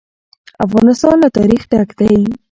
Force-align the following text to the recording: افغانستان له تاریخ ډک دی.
افغانستان 0.65 1.15
له 1.23 1.29
تاریخ 1.37 1.61
ډک 1.71 1.89
دی. 1.99 2.13